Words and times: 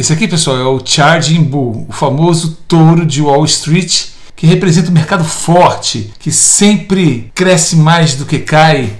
Esse 0.00 0.14
aqui, 0.14 0.26
pessoal, 0.26 0.56
é 0.56 0.64
o 0.64 0.80
Charging 0.82 1.42
Bull, 1.42 1.84
o 1.86 1.92
famoso 1.92 2.56
touro 2.66 3.04
de 3.04 3.20
Wall 3.20 3.44
Street, 3.44 4.04
que 4.34 4.46
representa 4.46 4.88
um 4.88 4.94
mercado 4.94 5.22
forte, 5.24 6.10
que 6.18 6.32
sempre 6.32 7.30
cresce 7.34 7.76
mais 7.76 8.14
do 8.14 8.24
que 8.24 8.38
cai. 8.38 8.94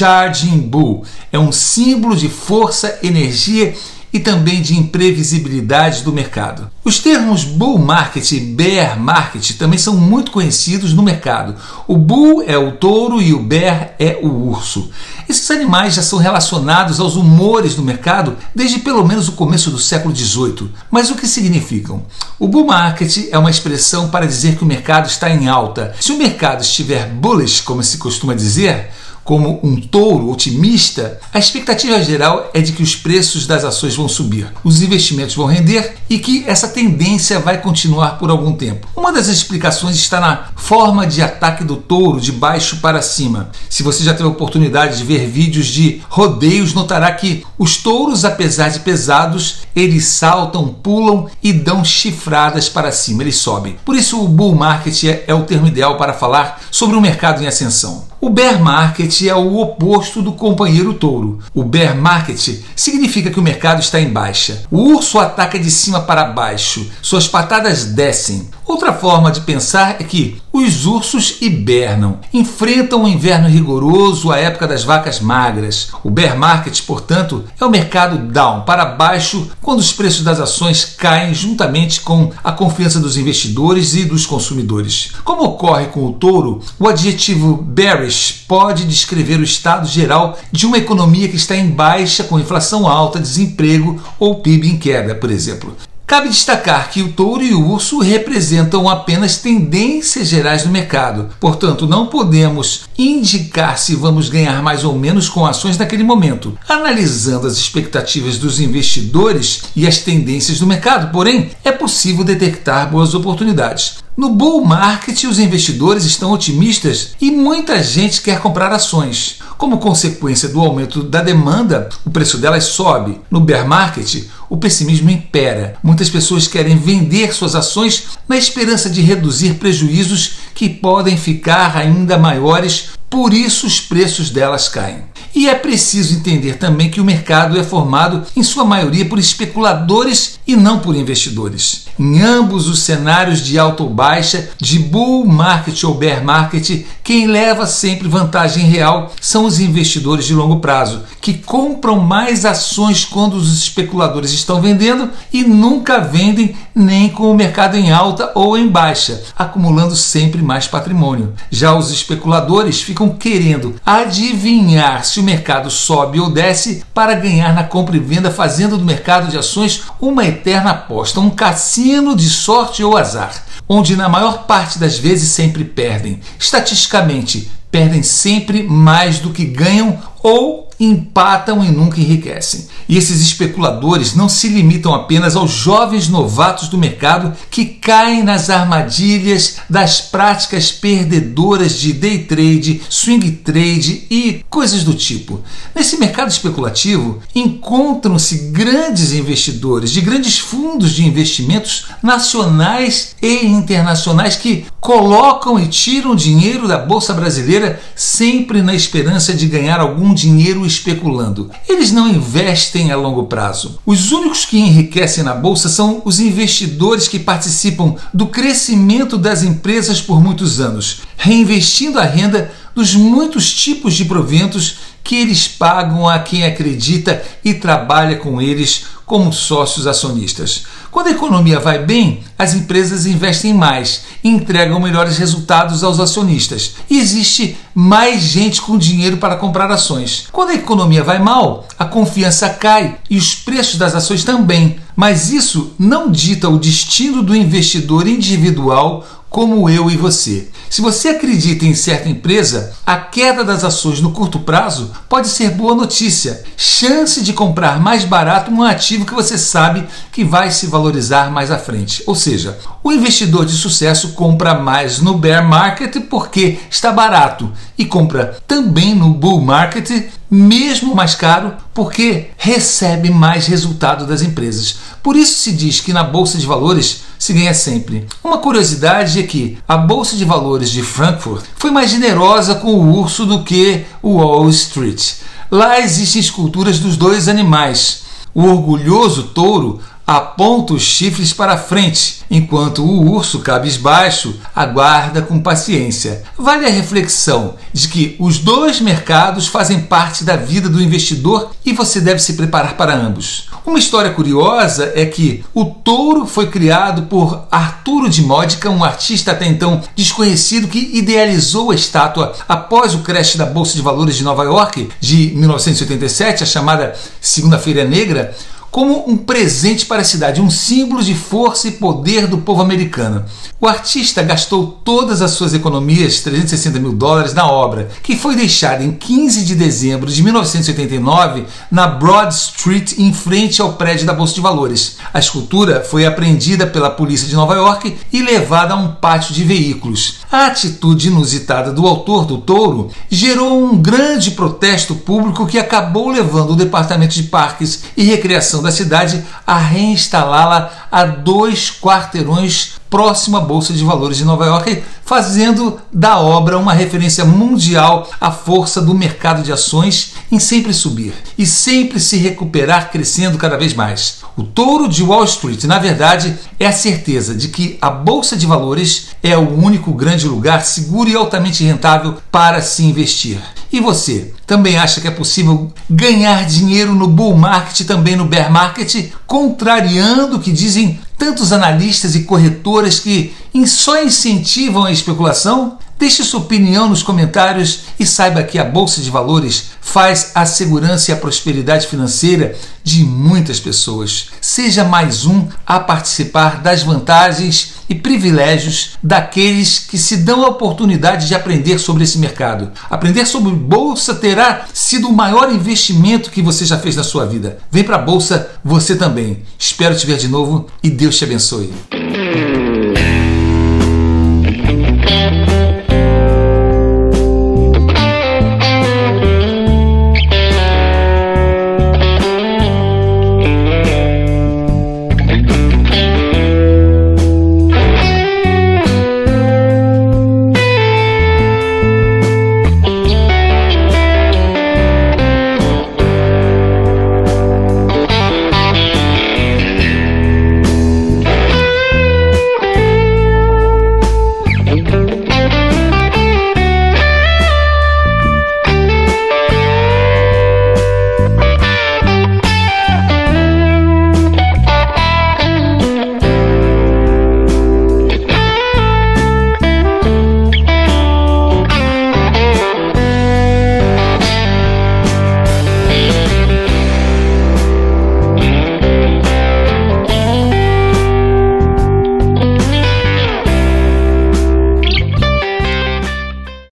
Charging 0.00 0.60
Bull. 0.60 1.04
É 1.30 1.38
um 1.38 1.52
símbolo 1.52 2.16
de 2.16 2.26
força, 2.26 2.98
energia 3.02 3.74
e 4.10 4.18
também 4.18 4.62
de 4.62 4.74
imprevisibilidade 4.74 6.02
do 6.02 6.10
mercado. 6.10 6.70
Os 6.82 6.98
termos 6.98 7.44
bull 7.44 7.78
market 7.78 8.32
e 8.32 8.40
bear 8.40 8.98
market 8.98 9.52
também 9.58 9.78
são 9.78 9.94
muito 9.94 10.30
conhecidos 10.30 10.94
no 10.94 11.02
mercado. 11.02 11.54
O 11.86 11.98
bull 11.98 12.42
é 12.42 12.56
o 12.56 12.72
touro 12.72 13.20
e 13.20 13.34
o 13.34 13.42
bear 13.42 13.94
é 13.98 14.18
o 14.22 14.48
urso. 14.48 14.90
Esses 15.28 15.50
animais 15.50 15.94
já 15.94 16.02
são 16.02 16.18
relacionados 16.18 16.98
aos 16.98 17.14
humores 17.14 17.74
do 17.74 17.82
mercado 17.82 18.38
desde 18.54 18.78
pelo 18.78 19.06
menos 19.06 19.28
o 19.28 19.32
começo 19.32 19.70
do 19.70 19.78
século 19.78 20.16
XVIII. 20.16 20.70
Mas 20.90 21.10
o 21.10 21.14
que 21.14 21.26
significam? 21.26 22.04
O 22.38 22.48
bull 22.48 22.64
market 22.64 23.28
é 23.30 23.38
uma 23.38 23.50
expressão 23.50 24.08
para 24.08 24.26
dizer 24.26 24.56
que 24.56 24.64
o 24.64 24.66
mercado 24.66 25.08
está 25.08 25.28
em 25.28 25.46
alta. 25.46 25.94
Se 26.00 26.10
o 26.10 26.16
mercado 26.16 26.62
estiver 26.62 27.06
bullish, 27.06 27.60
como 27.60 27.82
se 27.82 27.98
costuma 27.98 28.34
dizer, 28.34 28.90
como 29.30 29.60
um 29.62 29.80
touro 29.80 30.28
otimista, 30.28 31.20
a 31.32 31.38
expectativa 31.38 32.02
geral 32.02 32.50
é 32.52 32.60
de 32.60 32.72
que 32.72 32.82
os 32.82 32.96
preços 32.96 33.46
das 33.46 33.62
ações 33.62 33.94
vão 33.94 34.08
subir, 34.08 34.52
os 34.64 34.82
investimentos 34.82 35.36
vão 35.36 35.46
render 35.46 35.94
e 36.10 36.18
que 36.18 36.42
essa 36.48 36.66
tendência 36.66 37.38
vai 37.38 37.62
continuar 37.62 38.18
por 38.18 38.28
algum 38.28 38.52
tempo. 38.52 38.88
Uma 38.96 39.12
das 39.12 39.28
explicações 39.28 39.94
está 39.94 40.18
na 40.18 40.48
forma 40.56 41.06
de 41.06 41.22
ataque 41.22 41.62
do 41.62 41.76
touro 41.76 42.20
de 42.20 42.32
baixo 42.32 42.78
para 42.78 43.00
cima. 43.02 43.52
Se 43.68 43.84
você 43.84 44.02
já 44.02 44.12
teve 44.12 44.24
a 44.24 44.32
oportunidade 44.32 44.98
de 44.98 45.04
ver 45.04 45.28
vídeos 45.28 45.68
de 45.68 46.02
rodeios, 46.08 46.74
notará 46.74 47.12
que 47.12 47.46
os 47.56 47.76
touros, 47.76 48.24
apesar 48.24 48.70
de 48.70 48.80
pesados, 48.80 49.58
eles 49.74 50.04
saltam, 50.06 50.68
pulam 50.68 51.28
e 51.42 51.52
dão 51.52 51.84
chifradas 51.84 52.68
para 52.68 52.92
cima, 52.92 53.22
eles 53.22 53.36
sobem. 53.36 53.76
Por 53.84 53.94
isso, 53.94 54.22
o 54.22 54.28
bull 54.28 54.54
market 54.54 55.04
é, 55.04 55.24
é 55.26 55.34
o 55.34 55.44
termo 55.44 55.66
ideal 55.66 55.96
para 55.96 56.12
falar 56.12 56.60
sobre 56.70 56.96
um 56.96 57.00
mercado 57.00 57.42
em 57.42 57.46
ascensão. 57.46 58.10
O 58.22 58.28
bear 58.28 58.60
market 58.60 59.22
é 59.22 59.34
o 59.34 59.56
oposto 59.56 60.20
do 60.20 60.32
companheiro 60.32 60.92
touro. 60.92 61.38
O 61.54 61.64
bear 61.64 61.96
market 61.96 62.38
significa 62.76 63.30
que 63.30 63.40
o 63.40 63.42
mercado 63.42 63.80
está 63.80 63.98
em 63.98 64.10
baixa. 64.10 64.62
O 64.70 64.92
urso 64.94 65.18
ataca 65.18 65.58
de 65.58 65.70
cima 65.70 66.02
para 66.02 66.24
baixo, 66.24 66.86
suas 67.00 67.26
patadas 67.26 67.86
descem. 67.86 68.50
Outra 68.70 68.92
forma 68.92 69.32
de 69.32 69.40
pensar 69.40 69.96
é 69.98 70.04
que 70.04 70.40
os 70.52 70.86
ursos 70.86 71.38
hibernam, 71.40 72.20
enfrentam 72.32 73.02
o 73.02 73.08
inverno 73.08 73.48
rigoroso, 73.48 74.30
a 74.30 74.38
época 74.38 74.68
das 74.68 74.84
vacas 74.84 75.18
magras. 75.18 75.88
O 76.04 76.08
bear 76.08 76.38
market, 76.38 76.80
portanto, 76.82 77.44
é 77.60 77.64
o 77.64 77.68
mercado 77.68 78.16
down, 78.16 78.60
para 78.60 78.84
baixo, 78.84 79.50
quando 79.60 79.80
os 79.80 79.92
preços 79.92 80.22
das 80.22 80.38
ações 80.38 80.84
caem 80.84 81.34
juntamente 81.34 82.00
com 82.02 82.30
a 82.44 82.52
confiança 82.52 83.00
dos 83.00 83.16
investidores 83.16 83.96
e 83.96 84.04
dos 84.04 84.24
consumidores. 84.24 85.14
Como 85.24 85.42
ocorre 85.42 85.86
com 85.86 86.06
o 86.06 86.12
touro, 86.12 86.62
o 86.78 86.86
adjetivo 86.86 87.56
bearish 87.56 88.44
pode 88.46 88.84
descrever 88.84 89.40
o 89.40 89.44
estado 89.44 89.88
geral 89.88 90.38
de 90.52 90.64
uma 90.64 90.78
economia 90.78 91.26
que 91.26 91.34
está 91.34 91.56
em 91.56 91.68
baixa, 91.68 92.22
com 92.22 92.38
inflação 92.38 92.86
alta, 92.86 93.18
desemprego 93.18 94.00
ou 94.16 94.36
PIB 94.36 94.68
em 94.68 94.78
queda, 94.78 95.12
por 95.12 95.28
exemplo. 95.28 95.74
Cabe 96.10 96.28
destacar 96.28 96.90
que 96.90 97.02
o 97.02 97.12
touro 97.12 97.40
e 97.40 97.54
o 97.54 97.70
urso 97.70 98.00
representam 98.00 98.88
apenas 98.88 99.36
tendências 99.36 100.26
gerais 100.26 100.64
do 100.64 100.68
mercado, 100.68 101.28
portanto, 101.38 101.86
não 101.86 102.08
podemos 102.08 102.80
indicar 102.98 103.78
se 103.78 103.94
vamos 103.94 104.28
ganhar 104.28 104.60
mais 104.60 104.82
ou 104.82 104.98
menos 104.98 105.28
com 105.28 105.46
ações 105.46 105.78
naquele 105.78 106.02
momento, 106.02 106.58
analisando 106.68 107.46
as 107.46 107.56
expectativas 107.56 108.38
dos 108.38 108.58
investidores 108.58 109.62
e 109.76 109.86
as 109.86 109.98
tendências 109.98 110.58
do 110.58 110.66
mercado. 110.66 111.12
Porém, 111.12 111.52
é 111.62 111.70
possível 111.70 112.24
detectar 112.24 112.90
boas 112.90 113.14
oportunidades. 113.14 113.98
No 114.16 114.30
bull 114.30 114.64
market, 114.64 115.24
os 115.24 115.38
investidores 115.38 116.04
estão 116.04 116.32
otimistas 116.32 117.12
e 117.20 117.30
muita 117.30 117.82
gente 117.82 118.20
quer 118.20 118.40
comprar 118.40 118.70
ações. 118.72 119.38
Como 119.56 119.78
consequência 119.78 120.48
do 120.48 120.60
aumento 120.60 121.02
da 121.02 121.22
demanda, 121.22 121.88
o 122.04 122.10
preço 122.10 122.36
delas 122.36 122.64
sobe. 122.64 123.20
No 123.30 123.40
bear 123.40 123.66
market, 123.66 124.24
o 124.50 124.56
pessimismo 124.56 125.08
impera. 125.08 125.76
Muitas 125.82 126.10
pessoas 126.10 126.48
querem 126.48 126.76
vender 126.76 127.32
suas 127.32 127.54
ações 127.54 128.08
na 128.28 128.36
esperança 128.36 128.90
de 128.90 129.00
reduzir 129.00 129.54
prejuízos 129.54 130.32
que 130.54 130.68
podem 130.68 131.16
ficar 131.16 131.76
ainda 131.76 132.18
maiores, 132.18 132.90
por 133.08 133.32
isso 133.32 133.66
os 133.66 133.80
preços 133.80 134.28
delas 134.28 134.68
caem. 134.68 135.09
E 135.34 135.48
é 135.48 135.54
preciso 135.54 136.14
entender 136.14 136.56
também 136.56 136.90
que 136.90 137.00
o 137.00 137.04
mercado 137.04 137.58
é 137.58 137.62
formado, 137.62 138.22
em 138.36 138.42
sua 138.42 138.64
maioria, 138.64 139.04
por 139.04 139.18
especuladores 139.18 140.40
e 140.46 140.56
não 140.56 140.80
por 140.80 140.96
investidores. 140.96 141.86
Em 141.98 142.20
ambos 142.20 142.66
os 142.66 142.80
cenários 142.80 143.44
de 143.44 143.58
alta 143.58 143.82
ou 143.82 143.90
baixa, 143.90 144.50
de 144.58 144.78
bull 144.78 145.26
market 145.26 145.84
ou 145.84 145.94
bear 145.94 146.24
market, 146.24 146.84
quem 147.04 147.26
leva 147.26 147.66
sempre 147.66 148.08
vantagem 148.08 148.64
real 148.64 149.12
são 149.20 149.44
os 149.44 149.60
investidores 149.60 150.24
de 150.24 150.34
longo 150.34 150.60
prazo, 150.60 151.02
que 151.20 151.34
compram 151.34 152.00
mais 152.00 152.44
ações 152.44 153.04
quando 153.04 153.34
os 153.34 153.52
especuladores 153.52 154.32
estão 154.32 154.60
vendendo 154.60 155.10
e 155.32 155.44
nunca 155.44 156.00
vendem 156.00 156.56
nem 156.74 157.08
com 157.08 157.30
o 157.30 157.34
mercado 157.34 157.76
em 157.76 157.92
alta 157.92 158.32
ou 158.34 158.56
em 158.56 158.66
baixa, 158.66 159.22
acumulando 159.36 159.94
sempre 159.94 160.42
mais 160.42 160.66
patrimônio. 160.66 161.34
Já 161.50 161.76
os 161.76 161.90
especuladores 161.90 162.80
ficam 162.80 163.10
querendo 163.10 163.76
adivinhar 163.84 165.04
se 165.04 165.19
o 165.20 165.24
mercado 165.24 165.70
sobe 165.70 166.18
ou 166.18 166.30
desce 166.30 166.84
para 166.94 167.14
ganhar 167.14 167.54
na 167.54 167.64
compra 167.64 167.96
e 167.96 168.00
venda, 168.00 168.30
fazendo 168.30 168.78
do 168.78 168.84
mercado 168.84 169.28
de 169.28 169.36
ações 169.36 169.82
uma 170.00 170.24
eterna 170.24 170.70
aposta, 170.70 171.20
um 171.20 171.30
cassino 171.30 172.16
de 172.16 172.28
sorte 172.28 172.82
ou 172.82 172.96
azar, 172.96 173.44
onde 173.68 173.96
na 173.96 174.08
maior 174.08 174.44
parte 174.44 174.78
das 174.78 174.98
vezes 174.98 175.30
sempre 175.30 175.64
perdem. 175.64 176.20
Estatisticamente, 176.38 177.50
perdem 177.70 178.02
sempre 178.02 178.62
mais 178.62 179.18
do 179.18 179.30
que 179.30 179.44
ganham 179.44 179.98
ou 180.22 180.69
empatam 180.80 181.62
e 181.62 181.70
nunca 181.70 182.00
enriquecem. 182.00 182.66
E 182.88 182.96
esses 182.96 183.20
especuladores 183.20 184.14
não 184.14 184.28
se 184.28 184.48
limitam 184.48 184.94
apenas 184.94 185.36
aos 185.36 185.50
jovens 185.50 186.08
novatos 186.08 186.68
do 186.68 186.78
mercado 186.78 187.36
que 187.50 187.66
caem 187.66 188.22
nas 188.22 188.48
armadilhas 188.48 189.58
das 189.68 190.00
práticas 190.00 190.72
perdedoras 190.72 191.78
de 191.78 191.92
day 191.92 192.20
trade, 192.24 192.80
swing 192.88 193.30
trade 193.30 194.06
e 194.10 194.42
coisas 194.48 194.82
do 194.82 194.94
tipo. 194.94 195.40
Nesse 195.74 195.98
mercado 195.98 196.30
especulativo 196.30 197.20
encontram-se 197.34 198.50
grandes 198.50 199.12
investidores 199.12 199.90
de 199.90 200.00
grandes 200.00 200.38
fundos 200.38 200.92
de 200.92 201.04
investimentos 201.04 201.86
nacionais 202.02 203.14
e 203.20 203.46
internacionais 203.46 204.36
que 204.36 204.64
colocam 204.80 205.60
e 205.60 205.68
tiram 205.68 206.16
dinheiro 206.16 206.66
da 206.66 206.78
bolsa 206.78 207.12
brasileira 207.12 207.80
sempre 207.94 208.62
na 208.62 208.74
esperança 208.74 209.34
de 209.34 209.46
ganhar 209.46 209.78
algum 209.78 210.14
dinheiro 210.14 210.64
especulando. 210.70 211.50
Eles 211.68 211.92
não 211.92 212.08
investem 212.08 212.90
a 212.90 212.96
longo 212.96 213.24
prazo. 213.24 213.78
Os 213.84 214.12
únicos 214.12 214.44
que 214.44 214.58
enriquecem 214.58 215.22
na 215.22 215.34
bolsa 215.34 215.68
são 215.68 216.00
os 216.04 216.20
investidores 216.20 217.06
que 217.06 217.18
participam 217.18 217.96
do 218.14 218.26
crescimento 218.26 219.18
das 219.18 219.42
empresas 219.42 220.00
por 220.00 220.22
muitos 220.22 220.60
anos, 220.60 221.02
reinvestindo 221.16 221.98
a 221.98 222.04
renda 222.04 222.52
dos 222.74 222.94
muitos 222.94 223.52
tipos 223.52 223.94
de 223.94 224.04
proventos 224.04 224.76
que 225.02 225.16
eles 225.16 225.48
pagam 225.48 226.08
a 226.08 226.18
quem 226.18 226.44
acredita 226.44 227.22
e 227.44 227.54
trabalha 227.54 228.16
com 228.16 228.40
eles 228.40 228.84
como 229.04 229.32
sócios 229.32 229.86
acionistas. 229.86 230.64
Quando 230.90 231.08
a 231.08 231.12
economia 231.12 231.58
vai 231.58 231.84
bem, 231.84 232.22
as 232.40 232.54
empresas 232.54 233.04
investem 233.04 233.52
mais 233.52 234.00
e 234.24 234.30
entregam 234.30 234.80
melhores 234.80 235.18
resultados 235.18 235.84
aos 235.84 236.00
acionistas. 236.00 236.76
E 236.88 236.98
existe 236.98 237.54
mais 237.74 238.22
gente 238.22 238.62
com 238.62 238.78
dinheiro 238.78 239.18
para 239.18 239.36
comprar 239.36 239.70
ações. 239.70 240.26
Quando 240.32 240.48
a 240.48 240.54
economia 240.54 241.04
vai 241.04 241.18
mal, 241.18 241.68
a 241.78 241.84
confiança 241.84 242.48
cai 242.48 242.96
e 243.10 243.18
os 243.18 243.34
preços 243.34 243.76
das 243.76 243.94
ações 243.94 244.24
também. 244.24 244.78
Mas 244.96 245.30
isso 245.30 245.74
não 245.78 246.10
dita 246.10 246.48
o 246.48 246.58
destino 246.58 247.22
do 247.22 247.36
investidor 247.36 248.08
individual 248.08 249.04
como 249.30 249.70
eu 249.70 249.88
e 249.88 249.96
você. 249.96 250.48
Se 250.68 250.82
você 250.82 251.10
acredita 251.10 251.64
em 251.64 251.74
certa 251.74 252.08
empresa, 252.08 252.72
a 252.84 252.96
queda 252.96 253.44
das 253.44 253.62
ações 253.62 254.00
no 254.00 254.10
curto 254.10 254.40
prazo 254.40 254.90
pode 255.08 255.28
ser 255.28 255.50
boa 255.50 255.74
notícia. 255.74 256.42
Chance 256.56 257.22
de 257.22 257.32
comprar 257.32 257.80
mais 257.80 258.04
barato 258.04 258.50
um 258.50 258.62
ativo 258.62 259.06
que 259.06 259.14
você 259.14 259.38
sabe 259.38 259.86
que 260.12 260.24
vai 260.24 260.50
se 260.50 260.66
valorizar 260.66 261.30
mais 261.30 261.50
à 261.50 261.58
frente. 261.58 262.02
Ou 262.06 262.14
seja, 262.30 262.56
o 262.84 262.92
investidor 262.92 263.44
de 263.44 263.52
sucesso 263.52 264.10
compra 264.10 264.54
mais 264.54 265.00
no 265.00 265.18
bear 265.18 265.46
market 265.46 265.96
porque 266.08 266.58
está 266.70 266.92
barato 266.92 267.50
e 267.76 267.84
compra 267.84 268.38
também 268.46 268.94
no 268.94 269.12
bull 269.12 269.40
market, 269.40 269.90
mesmo 270.30 270.94
mais 270.94 271.16
caro, 271.16 271.54
porque 271.74 272.28
recebe 272.36 273.10
mais 273.10 273.46
resultado 273.48 274.06
das 274.06 274.22
empresas. 274.22 274.76
Por 275.02 275.16
isso 275.16 275.40
se 275.40 275.52
diz 275.52 275.80
que 275.80 275.92
na 275.92 276.04
bolsa 276.04 276.38
de 276.38 276.46
valores 276.46 277.02
se 277.18 277.32
ganha 277.32 277.52
sempre. 277.52 278.06
Uma 278.22 278.38
curiosidade 278.38 279.18
é 279.18 279.24
que 279.24 279.58
a 279.66 279.76
bolsa 279.76 280.14
de 280.14 280.24
valores 280.24 280.70
de 280.70 280.82
Frankfurt 280.82 281.44
foi 281.56 281.72
mais 281.72 281.90
generosa 281.90 282.54
com 282.54 282.74
o 282.74 282.96
urso 282.96 283.26
do 283.26 283.42
que 283.42 283.84
o 284.00 284.18
Wall 284.18 284.48
Street. 284.50 285.14
Lá 285.50 285.80
existem 285.80 286.20
esculturas 286.20 286.78
dos 286.78 286.96
dois 286.96 287.26
animais. 287.26 288.02
O 288.32 288.44
orgulhoso 288.44 289.24
touro 289.24 289.80
aponta 290.10 290.74
os 290.74 290.82
chifres 290.82 291.32
para 291.32 291.56
frente, 291.56 292.22
enquanto 292.28 292.82
o 292.82 293.12
urso 293.12 293.38
cabisbaixo 293.38 294.34
aguarda 294.56 295.22
com 295.22 295.38
paciência. 295.38 296.24
Vale 296.36 296.66
a 296.66 296.68
reflexão 296.68 297.54
de 297.72 297.86
que 297.86 298.16
os 298.18 298.38
dois 298.38 298.80
mercados 298.80 299.46
fazem 299.46 299.82
parte 299.82 300.24
da 300.24 300.34
vida 300.34 300.68
do 300.68 300.82
investidor 300.82 301.52
e 301.64 301.72
você 301.72 302.00
deve 302.00 302.18
se 302.18 302.32
preparar 302.32 302.76
para 302.76 302.92
ambos. 302.92 303.48
Uma 303.64 303.78
história 303.78 304.10
curiosa 304.10 304.90
é 304.96 305.06
que 305.06 305.44
o 305.54 305.64
touro 305.64 306.26
foi 306.26 306.48
criado 306.48 307.02
por 307.02 307.46
Arturo 307.48 308.08
de 308.08 308.22
Módica, 308.22 308.68
um 308.68 308.82
artista 308.82 309.30
até 309.30 309.46
então 309.46 309.80
desconhecido 309.94 310.66
que 310.66 310.90
idealizou 310.92 311.70
a 311.70 311.74
estátua 311.76 312.34
após 312.48 312.96
o 312.96 313.00
crash 313.02 313.36
da 313.36 313.46
Bolsa 313.46 313.76
de 313.76 313.82
Valores 313.82 314.16
de 314.16 314.24
Nova 314.24 314.42
York 314.42 314.88
de 314.98 315.32
1987, 315.36 316.42
a 316.42 316.46
chamada 316.46 316.94
Segunda-feira 317.20 317.84
Negra 317.84 318.34
como 318.70 319.08
um 319.08 319.16
presente 319.16 319.86
para 319.86 320.02
a 320.02 320.04
cidade, 320.04 320.40
um 320.40 320.50
símbolo 320.50 321.02
de 321.02 321.14
força 321.14 321.68
e 321.68 321.72
poder 321.72 322.26
do 322.26 322.38
povo 322.38 322.62
americano. 322.62 323.24
O 323.60 323.66
artista 323.66 324.22
gastou 324.22 324.80
todas 324.84 325.20
as 325.20 325.32
suas 325.32 325.52
economias, 325.52 326.20
360 326.20 326.78
mil 326.78 326.92
dólares, 326.92 327.34
na 327.34 327.46
obra, 327.46 327.90
que 328.02 328.16
foi 328.16 328.36
deixada 328.36 328.82
em 328.82 328.92
15 328.92 329.44
de 329.44 329.54
dezembro 329.54 330.10
de 330.10 330.22
1989 330.22 331.44
na 331.70 331.86
Broad 331.86 332.32
Street, 332.32 332.94
em 332.98 333.12
frente 333.12 333.60
ao 333.60 333.74
prédio 333.74 334.06
da 334.06 334.14
Bolsa 334.14 334.34
de 334.34 334.40
Valores. 334.40 334.96
A 335.12 335.18
escultura 335.18 335.82
foi 335.82 336.06
apreendida 336.06 336.66
pela 336.66 336.90
polícia 336.90 337.28
de 337.28 337.34
Nova 337.34 337.54
York 337.54 337.98
e 338.12 338.22
levada 338.22 338.74
a 338.74 338.76
um 338.76 338.92
pátio 338.92 339.34
de 339.34 339.44
veículos. 339.44 340.19
A 340.32 340.46
atitude 340.46 341.08
inusitada 341.08 341.72
do 341.72 341.88
autor 341.88 342.24
do 342.24 342.38
touro 342.38 342.90
gerou 343.10 343.64
um 343.64 343.76
grande 343.76 344.30
protesto 344.30 344.94
público 344.94 345.44
que 345.44 345.58
acabou 345.58 346.08
levando 346.08 346.50
o 346.50 346.56
Departamento 346.56 347.14
de 347.14 347.24
Parques 347.24 347.82
e 347.96 348.04
Recreação 348.04 348.62
da 348.62 348.70
cidade 348.70 349.24
a 349.44 349.58
reinstalá-la 349.58 350.70
a 350.88 351.04
dois 351.04 351.68
quarteirões 351.70 352.79
próximo 352.90 353.36
à 353.36 353.40
Bolsa 353.40 353.72
de 353.72 353.84
Valores 353.84 354.18
de 354.18 354.24
Nova 354.24 354.44
York, 354.44 354.82
fazendo 355.04 355.80
da 355.92 356.18
obra 356.18 356.58
uma 356.58 356.74
referência 356.74 357.24
mundial 357.24 358.10
à 358.20 358.32
força 358.32 358.82
do 358.82 358.94
mercado 358.94 359.42
de 359.42 359.52
ações 359.52 360.14
em 360.30 360.40
sempre 360.40 360.74
subir 360.74 361.14
e 361.38 361.46
sempre 361.46 362.00
se 362.00 362.16
recuperar, 362.16 362.90
crescendo 362.90 363.38
cada 363.38 363.56
vez 363.56 363.72
mais. 363.72 364.18
O 364.36 364.42
touro 364.42 364.88
de 364.88 365.02
Wall 365.02 365.24
Street, 365.24 365.64
na 365.64 365.78
verdade, 365.78 366.36
é 366.58 366.66
a 366.66 366.72
certeza 366.72 367.34
de 367.34 367.48
que 367.48 367.78
a 367.80 367.90
Bolsa 367.90 368.36
de 368.36 368.46
Valores 368.46 369.08
é 369.22 369.36
o 369.36 369.54
único 369.54 369.92
grande 369.92 370.26
lugar 370.26 370.64
seguro 370.64 371.08
e 371.08 371.14
altamente 371.14 371.62
rentável 371.62 372.16
para 372.30 372.60
se 372.60 372.84
investir. 372.84 373.40
E 373.72 373.80
você, 373.80 374.32
também 374.50 374.76
acha 374.76 375.00
que 375.00 375.06
é 375.06 375.12
possível 375.12 375.72
ganhar 375.88 376.44
dinheiro 376.44 376.92
no 376.92 377.06
bull 377.06 377.36
market 377.36 377.78
e 377.78 377.84
também 377.84 378.16
no 378.16 378.24
bear 378.24 378.50
market, 378.50 379.12
contrariando 379.24 380.38
o 380.38 380.40
que 380.40 380.50
dizem 380.50 380.98
tantos 381.16 381.52
analistas 381.52 382.16
e 382.16 382.24
corretoras 382.24 382.98
que 382.98 383.32
só 383.64 384.02
incentivam 384.02 384.86
a 384.86 384.90
especulação? 384.90 385.78
Deixe 385.96 386.24
sua 386.24 386.40
opinião 386.40 386.88
nos 386.88 387.00
comentários 387.00 387.82
e 387.96 388.04
saiba 388.04 388.42
que 388.42 388.58
a 388.58 388.64
Bolsa 388.64 389.00
de 389.00 389.08
Valores 389.08 389.66
faz 389.80 390.32
a 390.34 390.44
segurança 390.44 391.12
e 391.12 391.14
a 391.14 391.16
prosperidade 391.16 391.86
financeira 391.86 392.56
de 392.82 393.04
muitas 393.04 393.60
pessoas. 393.60 394.30
Seja 394.40 394.82
mais 394.82 395.26
um 395.26 395.46
a 395.64 395.78
participar 395.78 396.60
das 396.60 396.82
vantagens 396.82 397.74
e 397.90 397.94
privilégios 397.96 398.92
daqueles 399.02 399.80
que 399.80 399.98
se 399.98 400.18
dão 400.18 400.44
a 400.44 400.48
oportunidade 400.48 401.26
de 401.26 401.34
aprender 401.34 401.80
sobre 401.80 402.04
esse 402.04 402.18
mercado. 402.18 402.70
Aprender 402.88 403.26
sobre 403.26 403.50
bolsa 403.50 404.14
terá 404.14 404.66
sido 404.72 405.08
o 405.08 405.12
maior 405.12 405.52
investimento 405.52 406.30
que 406.30 406.40
você 406.40 406.64
já 406.64 406.78
fez 406.78 406.94
na 406.94 407.02
sua 407.02 407.26
vida. 407.26 407.58
Vem 407.68 407.82
para 407.82 407.96
a 407.96 408.02
bolsa 408.02 408.48
você 408.64 408.94
também. 408.94 409.42
Espero 409.58 409.96
te 409.96 410.06
ver 410.06 410.18
de 410.18 410.28
novo 410.28 410.66
e 410.82 410.88
Deus 410.88 411.18
te 411.18 411.24
abençoe. 411.24 411.72